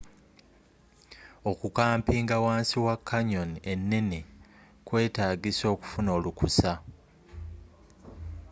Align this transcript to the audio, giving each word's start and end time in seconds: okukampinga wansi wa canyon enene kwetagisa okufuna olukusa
okukampinga 1.51 2.35
wansi 2.45 2.77
wa 2.85 2.95
canyon 3.07 3.49
enene 3.71 4.19
kwetagisa 4.87 5.65
okufuna 5.73 6.09
olukusa 6.17 6.71